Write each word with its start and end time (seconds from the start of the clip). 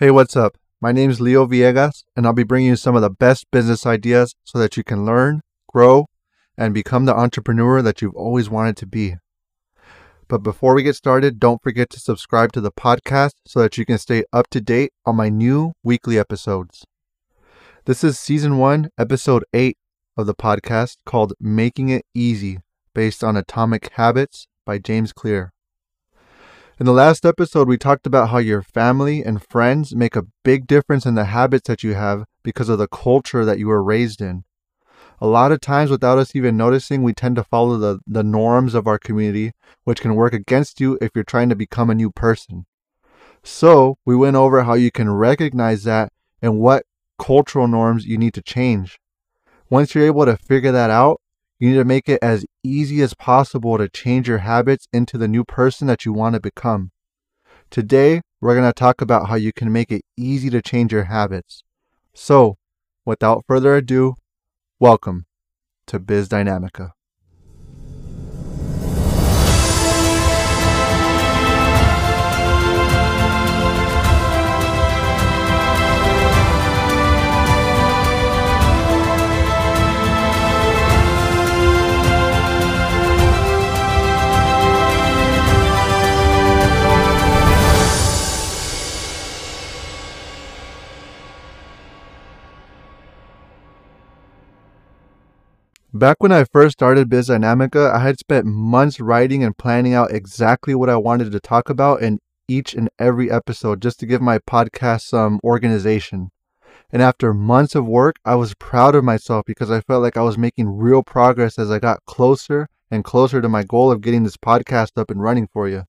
Hey, 0.00 0.12
what's 0.12 0.36
up? 0.36 0.56
My 0.80 0.92
name 0.92 1.10
is 1.10 1.20
Leo 1.20 1.44
Villegas, 1.44 2.04
and 2.14 2.24
I'll 2.24 2.32
be 2.32 2.44
bringing 2.44 2.68
you 2.68 2.76
some 2.76 2.94
of 2.94 3.02
the 3.02 3.10
best 3.10 3.50
business 3.50 3.84
ideas 3.84 4.36
so 4.44 4.56
that 4.60 4.76
you 4.76 4.84
can 4.84 5.04
learn, 5.04 5.40
grow, 5.66 6.06
and 6.56 6.72
become 6.72 7.04
the 7.04 7.16
entrepreneur 7.16 7.82
that 7.82 8.00
you've 8.00 8.14
always 8.14 8.48
wanted 8.48 8.76
to 8.76 8.86
be. 8.86 9.16
But 10.28 10.44
before 10.44 10.76
we 10.76 10.84
get 10.84 10.94
started, 10.94 11.40
don't 11.40 11.60
forget 11.60 11.90
to 11.90 11.98
subscribe 11.98 12.52
to 12.52 12.60
the 12.60 12.70
podcast 12.70 13.32
so 13.44 13.58
that 13.58 13.76
you 13.76 13.84
can 13.84 13.98
stay 13.98 14.22
up 14.32 14.46
to 14.50 14.60
date 14.60 14.92
on 15.04 15.16
my 15.16 15.30
new 15.30 15.72
weekly 15.82 16.16
episodes. 16.16 16.84
This 17.84 18.04
is 18.04 18.20
season 18.20 18.56
one, 18.56 18.90
episode 18.96 19.44
eight 19.52 19.78
of 20.16 20.26
the 20.26 20.34
podcast 20.34 20.98
called 21.06 21.32
Making 21.40 21.88
It 21.88 22.06
Easy, 22.14 22.60
based 22.94 23.24
on 23.24 23.36
Atomic 23.36 23.90
Habits 23.94 24.46
by 24.64 24.78
James 24.78 25.12
Clear. 25.12 25.52
In 26.80 26.86
the 26.86 26.92
last 26.92 27.26
episode, 27.26 27.66
we 27.66 27.76
talked 27.76 28.06
about 28.06 28.28
how 28.28 28.38
your 28.38 28.62
family 28.62 29.24
and 29.24 29.42
friends 29.42 29.96
make 29.96 30.14
a 30.14 30.26
big 30.44 30.68
difference 30.68 31.06
in 31.06 31.16
the 31.16 31.24
habits 31.24 31.66
that 31.66 31.82
you 31.82 31.94
have 31.94 32.24
because 32.44 32.68
of 32.68 32.78
the 32.78 32.86
culture 32.86 33.44
that 33.44 33.58
you 33.58 33.66
were 33.66 33.82
raised 33.82 34.20
in. 34.20 34.44
A 35.20 35.26
lot 35.26 35.50
of 35.50 35.60
times, 35.60 35.90
without 35.90 36.18
us 36.18 36.36
even 36.36 36.56
noticing, 36.56 37.02
we 37.02 37.12
tend 37.12 37.34
to 37.34 37.42
follow 37.42 37.78
the, 37.78 37.98
the 38.06 38.22
norms 38.22 38.74
of 38.74 38.86
our 38.86 38.96
community, 38.96 39.50
which 39.82 40.00
can 40.00 40.14
work 40.14 40.32
against 40.32 40.80
you 40.80 40.96
if 41.00 41.10
you're 41.16 41.24
trying 41.24 41.48
to 41.48 41.56
become 41.56 41.90
a 41.90 41.96
new 41.96 42.12
person. 42.12 42.64
So, 43.42 43.98
we 44.06 44.14
went 44.14 44.36
over 44.36 44.62
how 44.62 44.74
you 44.74 44.92
can 44.92 45.10
recognize 45.10 45.82
that 45.82 46.12
and 46.40 46.60
what 46.60 46.84
cultural 47.18 47.66
norms 47.66 48.06
you 48.06 48.16
need 48.18 48.34
to 48.34 48.42
change. 48.42 49.00
Once 49.68 49.96
you're 49.96 50.06
able 50.06 50.26
to 50.26 50.36
figure 50.36 50.70
that 50.70 50.90
out, 50.90 51.20
you 51.58 51.70
need 51.70 51.76
to 51.76 51.84
make 51.84 52.08
it 52.08 52.20
as 52.22 52.44
easy 52.62 53.02
as 53.02 53.14
possible 53.14 53.78
to 53.78 53.88
change 53.88 54.28
your 54.28 54.38
habits 54.38 54.86
into 54.92 55.18
the 55.18 55.28
new 55.28 55.44
person 55.44 55.86
that 55.88 56.04
you 56.04 56.12
want 56.12 56.34
to 56.34 56.40
become. 56.40 56.92
Today, 57.70 58.22
we're 58.40 58.54
going 58.54 58.68
to 58.68 58.72
talk 58.72 59.00
about 59.00 59.28
how 59.28 59.34
you 59.34 59.52
can 59.52 59.72
make 59.72 59.90
it 59.90 60.02
easy 60.16 60.50
to 60.50 60.62
change 60.62 60.92
your 60.92 61.04
habits. 61.04 61.64
So, 62.14 62.56
without 63.04 63.44
further 63.48 63.76
ado, 63.76 64.14
welcome 64.78 65.26
to 65.88 65.98
Biz 65.98 66.28
Dynamica. 66.28 66.92
Back 95.98 96.18
when 96.20 96.30
I 96.30 96.44
first 96.44 96.74
started 96.74 97.08
Biz 97.08 97.28
Dynamica, 97.28 97.92
I 97.92 97.98
had 97.98 98.20
spent 98.20 98.46
months 98.46 99.00
writing 99.00 99.42
and 99.42 99.58
planning 99.58 99.94
out 99.94 100.12
exactly 100.12 100.72
what 100.72 100.88
I 100.88 100.94
wanted 100.94 101.32
to 101.32 101.40
talk 101.40 101.68
about 101.68 102.02
in 102.02 102.20
each 102.46 102.72
and 102.72 102.88
every 103.00 103.28
episode 103.32 103.82
just 103.82 103.98
to 103.98 104.06
give 104.06 104.22
my 104.22 104.38
podcast 104.38 105.00
some 105.00 105.40
organization. 105.42 106.30
And 106.92 107.02
after 107.02 107.34
months 107.34 107.74
of 107.74 107.84
work, 107.84 108.14
I 108.24 108.36
was 108.36 108.54
proud 108.54 108.94
of 108.94 109.02
myself 109.02 109.44
because 109.44 109.72
I 109.72 109.80
felt 109.80 110.00
like 110.00 110.16
I 110.16 110.22
was 110.22 110.38
making 110.38 110.68
real 110.68 111.02
progress 111.02 111.58
as 111.58 111.68
I 111.68 111.80
got 111.80 112.04
closer 112.06 112.68
and 112.92 113.02
closer 113.02 113.42
to 113.42 113.48
my 113.48 113.64
goal 113.64 113.90
of 113.90 114.00
getting 114.00 114.22
this 114.22 114.36
podcast 114.36 114.96
up 114.96 115.10
and 115.10 115.20
running 115.20 115.48
for 115.52 115.68
you. 115.68 115.82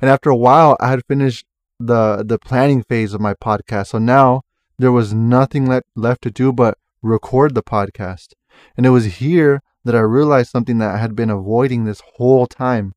And 0.00 0.08
after 0.08 0.30
a 0.30 0.36
while, 0.36 0.76
I 0.78 0.90
had 0.90 1.04
finished 1.08 1.44
the 1.80 2.22
the 2.24 2.38
planning 2.38 2.84
phase 2.84 3.12
of 3.12 3.20
my 3.20 3.34
podcast. 3.34 3.88
So 3.88 3.98
now 3.98 4.42
there 4.78 4.92
was 4.92 5.12
nothing 5.12 5.68
le- 5.68 5.82
left 5.96 6.22
to 6.22 6.30
do 6.30 6.52
but 6.52 6.78
record 7.02 7.56
the 7.56 7.64
podcast. 7.64 8.28
And 8.76 8.86
it 8.86 8.90
was 8.90 9.16
here 9.16 9.62
that 9.84 9.94
I 9.94 10.00
realized 10.00 10.50
something 10.50 10.78
that 10.78 10.94
I 10.94 10.98
had 10.98 11.14
been 11.14 11.30
avoiding 11.30 11.84
this 11.84 12.02
whole 12.14 12.46
time. 12.46 12.94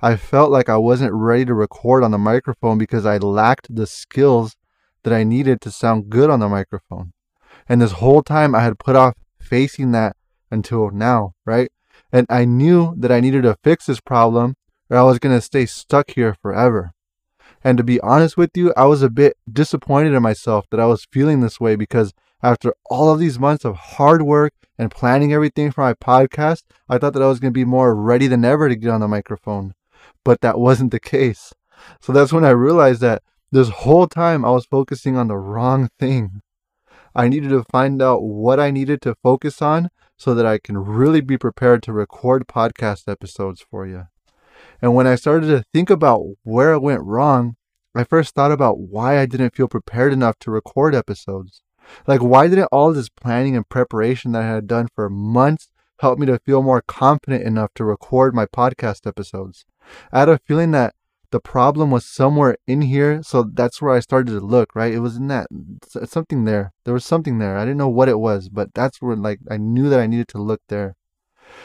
I 0.00 0.16
felt 0.16 0.50
like 0.50 0.68
I 0.68 0.76
wasn't 0.76 1.14
ready 1.14 1.44
to 1.46 1.54
record 1.54 2.04
on 2.04 2.10
the 2.10 2.18
microphone 2.18 2.78
because 2.78 3.06
I 3.06 3.16
lacked 3.16 3.74
the 3.74 3.86
skills 3.86 4.56
that 5.02 5.12
I 5.12 5.24
needed 5.24 5.60
to 5.62 5.70
sound 5.70 6.10
good 6.10 6.30
on 6.30 6.40
the 6.40 6.48
microphone. 6.48 7.12
And 7.68 7.80
this 7.80 7.92
whole 7.92 8.22
time 8.22 8.54
I 8.54 8.60
had 8.60 8.78
put 8.78 8.96
off 8.96 9.14
facing 9.40 9.92
that 9.92 10.16
until 10.50 10.90
now, 10.90 11.32
right? 11.44 11.70
And 12.12 12.26
I 12.28 12.44
knew 12.44 12.94
that 12.98 13.10
I 13.10 13.20
needed 13.20 13.42
to 13.42 13.56
fix 13.64 13.86
this 13.86 14.00
problem 14.00 14.56
or 14.90 14.96
I 14.96 15.02
was 15.02 15.18
going 15.18 15.34
to 15.34 15.40
stay 15.40 15.66
stuck 15.66 16.10
here 16.10 16.36
forever. 16.40 16.92
And 17.64 17.78
to 17.78 17.84
be 17.84 18.00
honest 18.00 18.36
with 18.36 18.50
you, 18.54 18.72
I 18.76 18.84
was 18.84 19.02
a 19.02 19.10
bit 19.10 19.36
disappointed 19.50 20.12
in 20.12 20.22
myself 20.22 20.66
that 20.70 20.80
I 20.80 20.86
was 20.86 21.06
feeling 21.10 21.40
this 21.40 21.58
way 21.58 21.74
because 21.74 22.12
after 22.42 22.74
all 22.90 23.12
of 23.12 23.18
these 23.18 23.38
months 23.38 23.64
of 23.64 23.76
hard 23.76 24.22
work 24.22 24.52
and 24.78 24.90
planning 24.90 25.32
everything 25.32 25.70
for 25.70 25.80
my 25.80 25.94
podcast, 25.94 26.62
I 26.88 26.98
thought 26.98 27.14
that 27.14 27.22
I 27.22 27.28
was 27.28 27.40
going 27.40 27.52
to 27.52 27.58
be 27.58 27.64
more 27.64 27.94
ready 27.94 28.26
than 28.26 28.44
ever 28.44 28.68
to 28.68 28.76
get 28.76 28.90
on 28.90 29.00
the 29.00 29.08
microphone. 29.08 29.74
But 30.24 30.40
that 30.42 30.58
wasn't 30.58 30.90
the 30.90 31.00
case. 31.00 31.52
So 32.00 32.12
that's 32.12 32.32
when 32.32 32.44
I 32.44 32.50
realized 32.50 33.00
that 33.00 33.22
this 33.52 33.68
whole 33.68 34.06
time 34.06 34.44
I 34.44 34.50
was 34.50 34.66
focusing 34.66 35.16
on 35.16 35.28
the 35.28 35.36
wrong 35.36 35.88
thing. 35.98 36.42
I 37.14 37.28
needed 37.28 37.50
to 37.50 37.64
find 37.70 38.02
out 38.02 38.22
what 38.22 38.60
I 38.60 38.70
needed 38.70 39.00
to 39.02 39.14
focus 39.22 39.62
on 39.62 39.88
so 40.18 40.34
that 40.34 40.46
I 40.46 40.58
can 40.58 40.78
really 40.78 41.20
be 41.20 41.38
prepared 41.38 41.82
to 41.84 41.92
record 41.92 42.46
podcast 42.46 43.10
episodes 43.10 43.64
for 43.70 43.86
you. 43.86 44.08
And 44.82 44.94
when 44.94 45.06
I 45.06 45.14
started 45.14 45.46
to 45.48 45.64
think 45.72 45.90
about 45.90 46.22
where 46.42 46.72
it 46.72 46.82
went 46.82 47.02
wrong, 47.02 47.56
I 47.94 48.04
first 48.04 48.34
thought 48.34 48.52
about 48.52 48.78
why 48.78 49.18
I 49.18 49.26
didn't 49.26 49.54
feel 49.54 49.68
prepared 49.68 50.12
enough 50.12 50.38
to 50.40 50.50
record 50.50 50.94
episodes. 50.94 51.62
Like, 52.06 52.22
why 52.22 52.48
didn't 52.48 52.68
all 52.72 52.92
this 52.92 53.08
planning 53.08 53.56
and 53.56 53.68
preparation 53.68 54.32
that 54.32 54.42
I 54.42 54.46
had 54.46 54.66
done 54.66 54.88
for 54.94 55.08
months 55.08 55.68
help 56.00 56.18
me 56.18 56.26
to 56.26 56.38
feel 56.38 56.62
more 56.62 56.82
confident 56.82 57.44
enough 57.44 57.72
to 57.74 57.84
record 57.84 58.34
my 58.34 58.46
podcast 58.46 59.06
episodes? 59.06 59.64
I 60.12 60.20
had 60.20 60.28
a 60.28 60.38
feeling 60.38 60.72
that 60.72 60.94
the 61.30 61.40
problem 61.40 61.90
was 61.90 62.04
somewhere 62.04 62.56
in 62.66 62.82
here, 62.82 63.22
so 63.22 63.42
that's 63.42 63.82
where 63.82 63.94
I 63.94 64.00
started 64.00 64.32
to 64.32 64.40
look, 64.40 64.74
right? 64.74 64.94
It 64.94 65.00
was 65.00 65.16
in 65.16 65.28
that 65.28 65.48
something 66.04 66.44
there. 66.44 66.72
There 66.84 66.94
was 66.94 67.04
something 67.04 67.38
there. 67.38 67.56
I 67.56 67.64
didn't 67.64 67.78
know 67.78 67.88
what 67.88 68.08
it 68.08 68.18
was, 68.18 68.48
but 68.48 68.74
that's 68.74 69.02
where 69.02 69.16
like 69.16 69.40
I 69.50 69.56
knew 69.56 69.88
that 69.88 70.00
I 70.00 70.06
needed 70.06 70.28
to 70.28 70.38
look 70.38 70.60
there. 70.68 70.96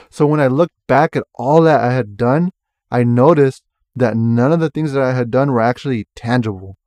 So 0.10 0.26
when 0.26 0.40
I 0.40 0.48
looked 0.48 0.76
back 0.88 1.16
at 1.16 1.24
all 1.36 1.62
that 1.62 1.82
I 1.82 1.94
had 1.94 2.18
done, 2.18 2.52
I 2.90 3.04
noticed 3.04 3.64
that 3.96 4.18
none 4.18 4.52
of 4.52 4.60
the 4.60 4.70
things 4.70 4.94
that 4.94 5.04
I 5.04 5.14
had 5.14 5.32
done 5.32 5.52
were 5.52 5.62
actually 5.62 6.08
tangible. 6.16 6.78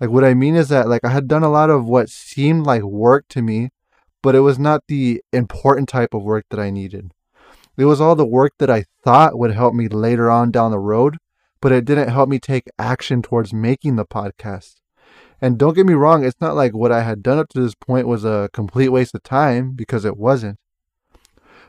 Like 0.00 0.10
what 0.10 0.24
I 0.24 0.34
mean 0.34 0.56
is 0.56 0.68
that 0.70 0.88
like 0.88 1.04
I 1.04 1.10
had 1.10 1.28
done 1.28 1.42
a 1.42 1.50
lot 1.50 1.70
of 1.70 1.84
what 1.84 2.08
seemed 2.08 2.64
like 2.64 2.82
work 2.82 3.26
to 3.28 3.42
me, 3.42 3.68
but 4.22 4.34
it 4.34 4.40
was 4.40 4.58
not 4.58 4.84
the 4.88 5.22
important 5.32 5.88
type 5.88 6.14
of 6.14 6.22
work 6.22 6.46
that 6.50 6.58
I 6.58 6.70
needed. 6.70 7.12
It 7.76 7.84
was 7.84 8.00
all 8.00 8.16
the 8.16 8.26
work 8.26 8.54
that 8.58 8.70
I 8.70 8.84
thought 9.04 9.38
would 9.38 9.52
help 9.52 9.74
me 9.74 9.88
later 9.88 10.30
on 10.30 10.50
down 10.50 10.70
the 10.70 10.78
road, 10.78 11.18
but 11.60 11.72
it 11.72 11.84
didn't 11.84 12.08
help 12.08 12.28
me 12.28 12.38
take 12.38 12.64
action 12.78 13.22
towards 13.22 13.52
making 13.52 13.96
the 13.96 14.06
podcast. 14.06 14.76
And 15.40 15.58
don't 15.58 15.74
get 15.74 15.86
me 15.86 15.94
wrong, 15.94 16.24
it's 16.24 16.40
not 16.40 16.56
like 16.56 16.74
what 16.74 16.92
I 16.92 17.02
had 17.02 17.22
done 17.22 17.38
up 17.38 17.48
to 17.50 17.60
this 17.60 17.74
point 17.74 18.06
was 18.06 18.24
a 18.24 18.50
complete 18.52 18.90
waste 18.90 19.14
of 19.14 19.22
time 19.22 19.72
because 19.72 20.04
it 20.04 20.16
wasn't. 20.16 20.58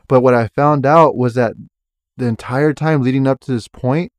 But 0.08 0.20
what 0.20 0.34
I 0.34 0.48
found 0.48 0.84
out 0.84 1.16
was 1.16 1.34
that 1.34 1.54
the 2.16 2.26
entire 2.26 2.74
time 2.74 3.02
leading 3.02 3.26
up 3.26 3.40
to 3.40 3.52
this 3.52 3.68
point, 3.68 4.12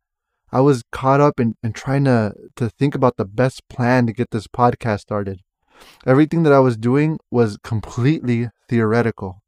I 0.53 0.61
was 0.61 0.83
caught 0.91 1.19
up 1.19 1.39
in, 1.39 1.55
in 1.63 1.73
trying 1.73 2.03
to, 2.03 2.31
to 2.57 2.69
think 2.69 2.93
about 2.93 3.17
the 3.17 3.25
best 3.25 3.67
plan 3.69 4.05
to 4.05 4.13
get 4.13 4.29
this 4.29 4.45
podcast 4.45 4.99
started. 4.99 5.39
Everything 6.05 6.43
that 6.43 6.53
I 6.53 6.59
was 6.59 6.77
doing 6.77 7.17
was 7.31 7.57
completely 7.63 8.49
theoretical. 8.69 9.41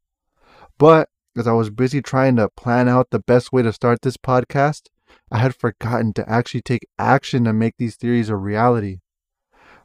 But 0.78 1.08
as 1.36 1.46
I 1.46 1.52
was 1.52 1.70
busy 1.70 2.02
trying 2.02 2.34
to 2.36 2.48
plan 2.48 2.88
out 2.88 3.10
the 3.10 3.20
best 3.20 3.52
way 3.52 3.62
to 3.62 3.72
start 3.72 4.02
this 4.02 4.16
podcast, 4.16 4.88
I 5.30 5.38
had 5.38 5.54
forgotten 5.54 6.12
to 6.14 6.28
actually 6.28 6.62
take 6.62 6.88
action 6.98 7.44
to 7.44 7.52
make 7.52 7.76
these 7.78 7.94
theories 7.94 8.28
a 8.28 8.34
reality. 8.34 8.98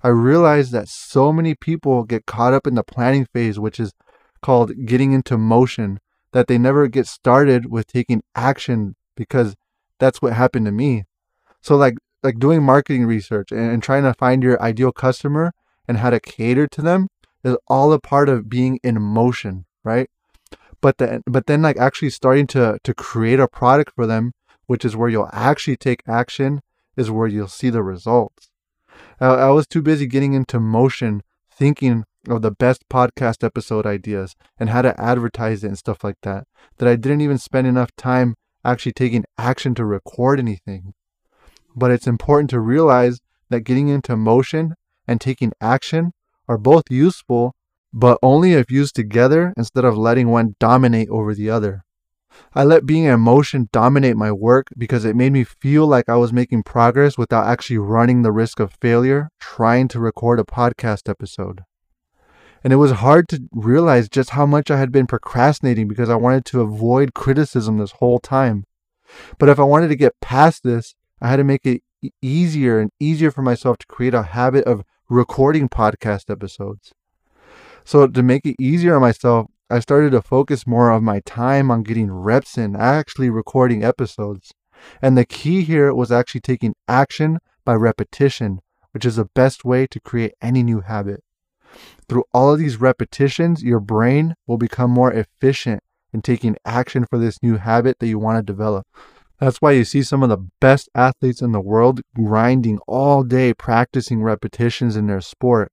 I 0.02 0.08
realized 0.08 0.72
that 0.72 0.90
so 0.90 1.32
many 1.32 1.54
people 1.54 2.04
get 2.04 2.26
caught 2.26 2.56
up 2.56 2.66
in 2.66 2.74
the 2.74 2.84
planning 2.84 3.28
phase, 3.32 3.60
which 3.60 3.80
is 3.80 3.94
called 4.42 4.88
getting 4.88 5.12
into 5.12 5.38
motion, 5.38 6.00
that 6.32 6.48
they 6.48 6.58
never 6.58 6.88
get 6.88 7.06
started 7.06 7.72
with 7.72 7.86
taking 7.86 8.24
action 8.36 8.96
because 9.16 9.56
that's 10.00 10.20
what 10.20 10.34
happened 10.34 10.66
to 10.66 10.72
me. 10.72 11.04
So 11.62 11.76
like 11.76 11.96
like 12.24 12.40
doing 12.40 12.64
marketing 12.64 13.06
research 13.06 13.52
and, 13.52 13.72
and 13.72 13.84
trying 13.84 14.04
to 14.04 14.14
find 14.14 14.44
your 14.44 14.62
ideal 14.62 14.92
customer 14.92 15.54
and 15.88 15.98
how 15.98 16.10
to 16.10 16.20
cater 16.20 16.68
to 16.68 16.82
them 16.82 17.08
is 17.44 17.58
all 17.68 17.92
a 17.94 18.00
part 18.00 18.30
of 18.30 18.50
being 18.50 18.80
in 18.84 19.02
motion, 19.02 19.66
right? 19.84 20.10
But 20.82 20.98
then 20.98 21.22
but 21.26 21.48
then 21.48 21.62
like 21.62 21.78
actually 21.78 22.10
starting 22.10 22.48
to 22.48 22.78
to 22.84 22.94
create 22.94 23.40
a 23.40 23.48
product 23.48 23.94
for 23.96 24.08
them, 24.08 24.34
which 24.66 24.86
is 24.86 24.96
where 24.96 25.10
you'll 25.10 25.30
actually 25.32 25.78
take 25.78 26.04
action, 26.08 26.62
is 26.96 27.12
where 27.12 27.28
you'll 27.28 27.48
see 27.48 27.70
the 27.70 27.84
results. 27.84 28.50
I, 29.20 29.28
I 29.28 29.50
was 29.50 29.68
too 29.68 29.82
busy 29.82 30.08
getting 30.08 30.34
into 30.34 30.60
motion 30.60 31.22
thinking 31.52 32.06
of 32.28 32.42
the 32.42 32.52
best 32.52 32.88
podcast 32.90 33.44
episode 33.44 33.86
ideas 33.86 34.36
and 34.60 34.70
how 34.70 34.82
to 34.82 35.00
advertise 35.00 35.64
it 35.64 35.68
and 35.68 35.78
stuff 35.78 36.04
like 36.04 36.18
that 36.22 36.48
that 36.78 36.88
I 36.88 36.96
didn't 36.96 37.22
even 37.22 37.38
spend 37.38 37.68
enough 37.68 37.96
time 37.96 38.36
actually 38.64 38.94
taking 38.94 39.26
action 39.38 39.74
to 39.76 39.86
record 39.86 40.40
anything. 40.40 40.94
But 41.76 41.92
it's 41.92 42.08
important 42.08 42.50
to 42.52 42.60
realize 42.60 43.20
that 43.50 43.62
getting 43.62 43.88
into 43.88 44.16
motion 44.16 44.76
and 45.08 45.20
taking 45.20 45.52
action 45.62 46.14
are 46.48 46.58
both 46.58 46.84
useful, 46.90 47.56
but 47.94 48.18
only 48.22 48.54
if 48.54 48.72
used 48.72 48.96
together 48.96 49.54
instead 49.58 49.86
of 49.86 49.98
letting 49.98 50.30
one 50.30 50.56
dominate 50.60 51.10
over 51.10 51.34
the 51.34 51.50
other. 51.50 51.84
I 52.54 52.64
let 52.64 52.86
being 52.86 53.04
in 53.04 53.20
motion 53.20 53.70
dominate 53.72 54.16
my 54.16 54.32
work 54.32 54.68
because 54.78 55.06
it 55.06 55.16
made 55.16 55.34
me 55.34 55.44
feel 55.44 55.86
like 55.86 56.08
I 56.08 56.16
was 56.16 56.32
making 56.32 56.64
progress 56.64 57.18
without 57.18 57.46
actually 57.46 57.78
running 57.78 58.22
the 58.22 58.32
risk 58.32 58.60
of 58.60 58.78
failure 58.82 59.30
trying 59.40 59.88
to 59.90 60.00
record 60.00 60.40
a 60.40 60.44
podcast 60.44 61.10
episode. 61.10 61.62
And 62.64 62.72
it 62.72 62.78
was 62.78 62.92
hard 62.92 63.28
to 63.30 63.42
realize 63.52 64.08
just 64.08 64.32
how 64.32 64.46
much 64.46 64.70
I 64.70 64.78
had 64.78 64.92
been 64.92 65.08
procrastinating 65.08 65.88
because 65.88 66.10
I 66.10 66.16
wanted 66.16 66.46
to 66.46 66.62
avoid 66.62 67.14
criticism 67.14 67.78
this 67.78 67.92
whole 67.94 68.20
time. 68.20 68.66
But 69.38 69.50
if 69.50 69.60
I 69.60 69.64
wanted 69.64 69.90
to 69.90 69.96
get 69.96 70.20
past 70.22 70.64
this, 70.64 70.96
I 71.22 71.30
had 71.30 71.36
to 71.36 71.44
make 71.44 71.66
it 71.66 71.84
easier 72.22 72.80
and 72.80 72.90
easier 73.00 73.30
for 73.30 73.44
myself 73.44 73.78
to 73.78 73.88
create 73.88 74.16
a 74.16 74.24
habit 74.24 74.66
of 74.66 74.84
recording 75.08 75.70
podcast 75.70 76.32
episodes. 76.32 76.94
So, 77.86 78.08
to 78.08 78.24
make 78.24 78.46
it 78.46 78.56
easier 78.60 78.96
on 78.96 79.02
myself, 79.02 79.48
I 79.70 79.80
started 79.80 80.12
to 80.12 80.22
focus 80.22 80.66
more 80.66 80.92
of 80.92 81.04
my 81.04 81.22
time 81.26 81.70
on 81.70 81.84
getting 81.84 82.12
reps 82.12 82.58
in, 82.58 82.76
actually 82.76 83.30
recording 83.30 83.84
episodes. 83.84 84.52
And 85.02 85.16
the 85.16 85.26
key 85.26 85.62
here 85.62 85.94
was 85.94 86.12
actually 86.12 86.42
taking 86.42 86.74
action 86.88 87.38
by 87.64 87.76
repetition, 87.76 88.62
which 88.92 89.06
is 89.06 89.18
the 89.18 89.30
best 89.36 89.64
way 89.64 89.86
to 89.88 90.00
create 90.00 90.34
any 90.42 90.64
new 90.64 90.82
habit. 90.82 91.24
Through 92.10 92.24
all 92.34 92.52
of 92.52 92.60
these 92.60 92.82
repetitions, 92.82 93.64
your 93.64 93.80
brain 93.80 94.36
will 94.48 94.58
become 94.58 94.90
more 94.90 95.14
efficient 95.14 95.84
in 96.12 96.22
taking 96.22 96.58
action 96.66 97.06
for 97.06 97.18
this 97.18 97.42
new 97.42 97.58
habit 97.58 98.00
that 98.00 98.08
you 98.08 98.20
want 98.20 98.40
to 98.40 98.54
develop. 98.54 98.86
That's 99.42 99.58
why 99.58 99.72
you 99.72 99.84
see 99.86 100.04
some 100.04 100.22
of 100.22 100.30
the 100.30 100.38
best 100.60 100.88
athletes 100.94 101.42
in 101.42 101.52
the 101.52 101.60
world 101.60 102.02
grinding 102.16 102.78
all 102.88 103.24
day 103.24 103.56
practicing 103.56 104.22
repetitions 104.22 104.96
in 104.96 105.08
their 105.08 105.20
sport. 105.20 105.72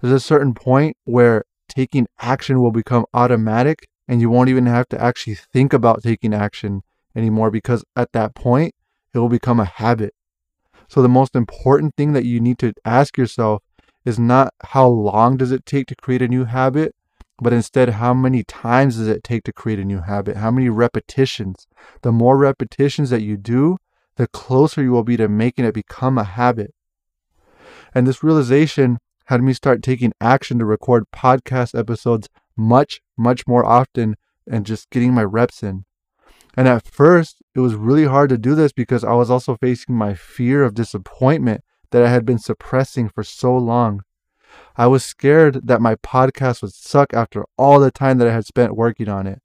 There's 0.00 0.12
a 0.12 0.18
certain 0.18 0.52
point 0.52 0.96
where 1.04 1.44
taking 1.68 2.08
action 2.20 2.60
will 2.60 2.72
become 2.72 3.06
automatic 3.14 3.86
and 4.08 4.20
you 4.20 4.28
won't 4.28 4.48
even 4.48 4.66
have 4.66 4.88
to 4.88 5.00
actually 5.00 5.36
think 5.36 5.72
about 5.72 6.02
taking 6.02 6.34
action 6.34 6.82
anymore 7.14 7.52
because 7.52 7.84
at 7.94 8.10
that 8.14 8.34
point 8.34 8.74
it 9.14 9.18
will 9.18 9.28
become 9.28 9.60
a 9.60 9.64
habit. 9.64 10.12
So 10.88 11.00
the 11.00 11.08
most 11.08 11.36
important 11.36 11.94
thing 11.96 12.14
that 12.14 12.24
you 12.24 12.40
need 12.40 12.58
to 12.58 12.72
ask 12.84 13.16
yourself 13.16 13.62
is 14.04 14.18
not 14.18 14.52
how 14.64 14.88
long 14.88 15.36
does 15.36 15.52
it 15.52 15.64
take 15.64 15.86
to 15.86 15.94
create 15.94 16.22
a 16.22 16.26
new 16.26 16.46
habit, 16.46 16.96
but 17.40 17.52
instead 17.52 17.90
how 17.90 18.12
many 18.12 18.42
times 18.42 18.96
does 18.96 19.08
it 19.08 19.22
take 19.22 19.44
to 19.44 19.52
create 19.52 19.78
a 19.78 19.84
new 19.84 20.00
habit? 20.00 20.36
How 20.36 20.50
many 20.50 20.68
repetitions? 20.68 21.66
The 22.02 22.12
more 22.12 22.36
repetitions 22.36 23.10
that 23.10 23.22
you 23.22 23.36
do, 23.36 23.78
the 24.16 24.26
closer 24.26 24.82
you 24.82 24.92
will 24.92 25.04
be 25.04 25.16
to 25.16 25.28
making 25.28 25.64
it 25.64 25.74
become 25.74 26.18
a 26.18 26.24
habit. 26.24 26.74
And 27.94 28.06
this 28.06 28.24
realization 28.24 28.98
had 29.26 29.42
me 29.42 29.52
start 29.52 29.82
taking 29.82 30.12
action 30.20 30.58
to 30.58 30.64
record 30.64 31.04
podcast 31.14 31.78
episodes 31.78 32.28
much, 32.56 33.00
much 33.16 33.46
more 33.46 33.64
often 33.64 34.16
and 34.50 34.66
just 34.66 34.90
getting 34.90 35.14
my 35.14 35.22
reps 35.22 35.62
in. 35.62 35.84
And 36.56 36.66
at 36.66 36.86
first, 36.86 37.36
it 37.54 37.60
was 37.60 37.74
really 37.74 38.06
hard 38.06 38.30
to 38.30 38.38
do 38.38 38.54
this 38.54 38.72
because 38.72 39.04
I 39.04 39.12
was 39.12 39.30
also 39.30 39.56
facing 39.56 39.94
my 39.94 40.14
fear 40.14 40.64
of 40.64 40.74
disappointment 40.74 41.62
that 41.90 42.02
I 42.02 42.10
had 42.10 42.24
been 42.24 42.38
suppressing 42.38 43.08
for 43.08 43.22
so 43.22 43.56
long. 43.56 44.02
I 44.78 44.86
was 44.86 45.04
scared 45.04 45.66
that 45.66 45.82
my 45.82 45.96
podcast 45.96 46.62
would 46.62 46.72
suck 46.72 47.12
after 47.12 47.44
all 47.56 47.80
the 47.80 47.90
time 47.90 48.18
that 48.18 48.28
I 48.28 48.32
had 48.32 48.46
spent 48.46 48.76
working 48.76 49.08
on 49.08 49.26
it. 49.26 49.42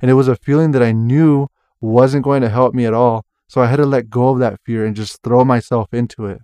And 0.00 0.10
it 0.10 0.14
was 0.14 0.26
a 0.26 0.34
feeling 0.34 0.72
that 0.72 0.82
I 0.82 0.90
knew 0.90 1.46
wasn't 1.80 2.24
going 2.24 2.42
to 2.42 2.48
help 2.48 2.74
me 2.74 2.84
at 2.84 2.92
all. 2.92 3.24
So 3.46 3.60
I 3.60 3.66
had 3.66 3.76
to 3.76 3.86
let 3.86 4.10
go 4.10 4.30
of 4.30 4.40
that 4.40 4.58
fear 4.64 4.84
and 4.84 4.96
just 4.96 5.22
throw 5.22 5.44
myself 5.44 5.94
into 5.94 6.26
it. 6.26 6.40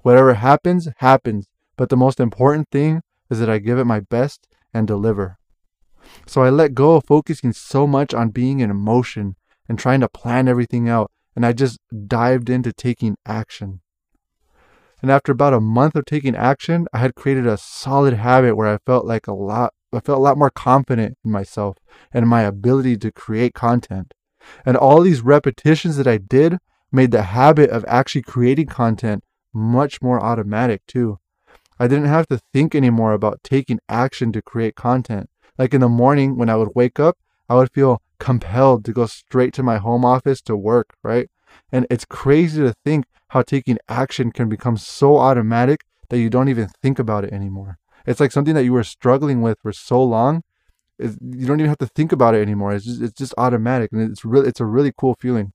Whatever 0.00 0.34
happens, 0.34 0.88
happens. 0.96 1.46
But 1.76 1.90
the 1.90 1.96
most 1.96 2.18
important 2.18 2.68
thing 2.72 3.02
is 3.30 3.38
that 3.38 3.48
I 3.48 3.58
give 3.58 3.78
it 3.78 3.84
my 3.84 4.00
best 4.00 4.48
and 4.74 4.86
deliver. 4.88 5.38
So 6.26 6.42
I 6.42 6.50
let 6.50 6.74
go 6.74 6.96
of 6.96 7.04
focusing 7.06 7.52
so 7.52 7.86
much 7.86 8.12
on 8.12 8.30
being 8.30 8.58
in 8.58 8.74
motion 8.74 9.36
and 9.68 9.78
trying 9.78 10.00
to 10.00 10.08
plan 10.08 10.48
everything 10.48 10.88
out, 10.88 11.12
and 11.36 11.46
I 11.46 11.52
just 11.52 11.78
dived 12.08 12.50
into 12.50 12.72
taking 12.72 13.16
action. 13.24 13.80
And 15.02 15.10
after 15.10 15.32
about 15.32 15.54
a 15.54 15.60
month 15.60 15.96
of 15.96 16.04
taking 16.04 16.36
action, 16.36 16.86
I 16.92 16.98
had 16.98 17.14
created 17.14 17.46
a 17.46 17.56
solid 17.56 18.14
habit 18.14 18.56
where 18.56 18.68
I 18.68 18.78
felt 18.84 19.06
like 19.06 19.26
a 19.26 19.32
lot 19.34 19.72
I 19.92 19.98
felt 20.00 20.18
a 20.18 20.22
lot 20.22 20.38
more 20.38 20.50
confident 20.50 21.18
in 21.24 21.32
myself 21.32 21.76
and 22.12 22.28
my 22.28 22.42
ability 22.42 22.96
to 22.98 23.10
create 23.10 23.54
content. 23.54 24.14
And 24.64 24.76
all 24.76 25.00
these 25.00 25.20
repetitions 25.20 25.96
that 25.96 26.06
I 26.06 26.16
did 26.16 26.58
made 26.92 27.10
the 27.10 27.22
habit 27.22 27.70
of 27.70 27.84
actually 27.88 28.22
creating 28.22 28.66
content 28.66 29.24
much 29.52 30.00
more 30.00 30.20
automatic 30.20 30.86
too. 30.86 31.18
I 31.78 31.88
didn't 31.88 32.06
have 32.06 32.28
to 32.28 32.40
think 32.52 32.74
anymore 32.74 33.12
about 33.12 33.42
taking 33.42 33.80
action 33.88 34.32
to 34.32 34.42
create 34.42 34.76
content. 34.76 35.28
Like 35.58 35.74
in 35.74 35.80
the 35.80 35.88
morning 35.88 36.36
when 36.36 36.48
I 36.48 36.56
would 36.56 36.70
wake 36.74 37.00
up, 37.00 37.18
I 37.48 37.54
would 37.54 37.72
feel 37.72 38.00
compelled 38.18 38.84
to 38.84 38.92
go 38.92 39.06
straight 39.06 39.52
to 39.54 39.62
my 39.62 39.78
home 39.78 40.04
office 40.04 40.40
to 40.42 40.56
work, 40.56 40.94
right? 41.02 41.28
And 41.72 41.86
it's 41.90 42.04
crazy 42.04 42.60
to 42.62 42.74
think 42.84 43.06
how 43.28 43.42
taking 43.42 43.78
action 43.88 44.32
can 44.32 44.48
become 44.48 44.76
so 44.76 45.18
automatic 45.18 45.84
that 46.08 46.18
you 46.18 46.30
don't 46.30 46.48
even 46.48 46.68
think 46.82 46.98
about 46.98 47.24
it 47.24 47.32
anymore. 47.32 47.78
It's 48.06 48.20
like 48.20 48.32
something 48.32 48.54
that 48.54 48.64
you 48.64 48.72
were 48.72 48.84
struggling 48.84 49.42
with 49.42 49.58
for 49.62 49.72
so 49.72 50.02
long. 50.02 50.42
You 50.98 51.46
don't 51.46 51.60
even 51.60 51.68
have 51.68 51.78
to 51.78 51.86
think 51.86 52.12
about 52.12 52.34
it 52.34 52.42
anymore. 52.42 52.74
It's 52.74 52.84
just, 52.84 53.00
it's 53.00 53.14
just 53.14 53.34
automatic, 53.38 53.90
and 53.92 54.10
it's 54.10 54.24
really 54.24 54.48
it's 54.48 54.60
a 54.60 54.66
really 54.66 54.92
cool 54.96 55.16
feeling. 55.18 55.52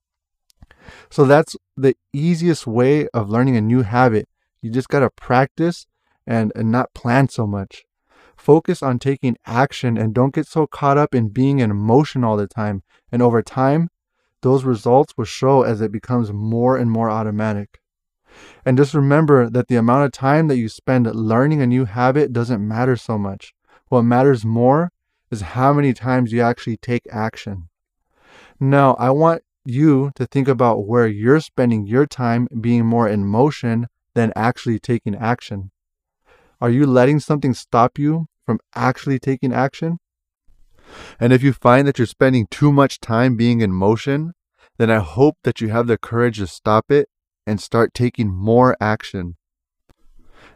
So 1.09 1.25
that's 1.25 1.55
the 1.77 1.95
easiest 2.13 2.65
way 2.65 3.07
of 3.09 3.29
learning 3.29 3.57
a 3.57 3.61
new 3.61 3.81
habit. 3.81 4.27
You 4.61 4.71
just 4.71 4.89
gotta 4.89 5.09
practice 5.09 5.85
and, 6.25 6.51
and 6.55 6.71
not 6.71 6.93
plan 6.93 7.29
so 7.29 7.45
much. 7.45 7.83
Focus 8.35 8.81
on 8.81 8.99
taking 8.99 9.37
action 9.45 9.97
and 9.97 10.13
don't 10.13 10.33
get 10.33 10.47
so 10.47 10.67
caught 10.67 10.97
up 10.97 11.13
in 11.13 11.29
being 11.29 11.59
in 11.59 11.75
motion 11.75 12.23
all 12.23 12.37
the 12.37 12.47
time. 12.47 12.83
And 13.11 13.21
over 13.21 13.41
time, 13.41 13.89
those 14.45 14.63
results 14.63 15.11
will 15.17 15.25
show 15.25 15.63
as 15.63 15.81
it 15.81 15.91
becomes 15.91 16.31
more 16.31 16.77
and 16.77 16.91
more 16.91 17.09
automatic. 17.09 17.79
And 18.63 18.77
just 18.77 18.93
remember 18.93 19.49
that 19.49 19.69
the 19.69 19.75
amount 19.75 20.05
of 20.05 20.11
time 20.11 20.49
that 20.49 20.57
you 20.57 20.69
spend 20.69 21.07
learning 21.15 21.63
a 21.63 21.65
new 21.65 21.85
habit 21.85 22.31
doesn't 22.31 22.65
matter 22.65 22.95
so 22.95 23.17
much. 23.17 23.55
What 23.89 24.03
matters 24.03 24.45
more 24.45 24.91
is 25.31 25.41
how 25.41 25.73
many 25.73 25.93
times 25.93 26.31
you 26.31 26.41
actually 26.41 26.77
take 26.77 27.07
action. 27.09 27.69
Now, 28.59 28.93
I 28.99 29.09
want 29.09 29.41
you 29.65 30.11
to 30.13 30.27
think 30.27 30.47
about 30.47 30.85
where 30.85 31.07
you're 31.07 31.39
spending 31.39 31.87
your 31.87 32.05
time 32.05 32.47
being 32.61 32.85
more 32.85 33.09
in 33.09 33.25
motion 33.25 33.87
than 34.13 34.31
actually 34.35 34.77
taking 34.77 35.15
action. 35.15 35.71
Are 36.61 36.69
you 36.69 36.85
letting 36.85 37.19
something 37.19 37.55
stop 37.55 37.97
you 37.97 38.27
from 38.45 38.59
actually 38.75 39.17
taking 39.17 39.51
action? 39.51 39.97
And 41.19 41.33
if 41.33 41.41
you 41.41 41.51
find 41.51 41.87
that 41.87 41.97
you're 41.97 42.05
spending 42.05 42.45
too 42.51 42.71
much 42.71 42.99
time 42.99 43.35
being 43.35 43.61
in 43.61 43.71
motion, 43.71 44.33
then 44.77 44.91
I 44.91 44.99
hope 44.99 45.37
that 45.43 45.61
you 45.61 45.69
have 45.69 45.87
the 45.87 45.97
courage 45.97 46.37
to 46.37 46.47
stop 46.47 46.91
it 46.91 47.09
and 47.47 47.61
start 47.61 47.93
taking 47.93 48.33
more 48.33 48.75
action. 48.81 49.37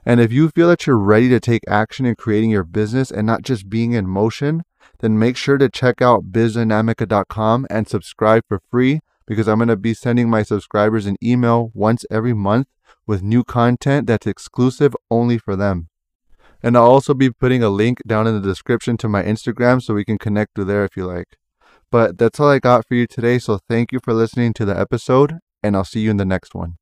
And 0.06 0.20
if 0.20 0.32
you 0.32 0.50
feel 0.50 0.68
that 0.70 0.88
you're 0.88 0.98
ready 0.98 1.30
to 1.30 1.40
take 1.40 1.64
action 1.68 2.06
in 2.06 2.16
creating 2.16 2.50
your 2.50 2.64
business 2.64 3.12
and 3.12 3.26
not 3.28 3.44
just 3.44 3.70
being 3.70 3.94
in 3.94 4.08
motion, 4.08 4.64
then 5.00 5.20
make 5.20 5.38
sure 5.38 5.58
to 5.58 5.70
check 5.70 6.02
out 6.02 6.32
bizdynamica.com 6.32 7.68
and 7.70 7.88
subscribe 7.88 8.44
for 8.48 8.62
free 8.70 9.02
because 9.26 9.48
I'm 9.48 9.60
going 9.60 9.68
to 9.68 9.78
be 9.78 9.94
sending 9.94 10.30
my 10.30 10.44
subscribers 10.44 11.06
an 11.06 11.16
email 11.24 11.72
once 11.74 12.06
every 12.10 12.34
month 12.34 12.68
with 13.06 13.22
new 13.22 13.44
content 13.44 14.08
that's 14.08 14.28
exclusive 14.28 14.96
only 15.10 15.38
for 15.38 15.56
them. 15.56 15.90
And 16.62 16.76
I'll 16.76 16.84
also 16.84 17.14
be 17.14 17.32
putting 17.32 17.64
a 17.64 17.70
link 17.70 18.00
down 18.06 18.28
in 18.28 18.34
the 18.34 18.48
description 18.48 18.98
to 18.98 19.08
my 19.08 19.24
Instagram 19.24 19.82
so 19.82 19.94
we 19.94 20.04
can 20.04 20.18
connect 20.18 20.56
through 20.56 20.66
there 20.66 20.84
if 20.84 20.98
you 20.98 21.06
like. 21.06 21.39
But 21.92 22.18
that's 22.18 22.40
all 22.40 22.50
I 22.50 22.60
got 22.60 22.88
for 22.88 22.96
you 22.96 23.08
today. 23.08 23.40
So 23.40 23.60
thank 23.68 23.92
you 23.92 24.00
for 24.04 24.14
listening 24.14 24.54
to 24.54 24.66
the 24.66 24.80
episode, 24.80 25.40
and 25.64 25.76
I'll 25.76 25.84
see 25.84 26.02
you 26.02 26.12
in 26.12 26.18
the 26.18 26.26
next 26.26 26.54
one. 26.54 26.78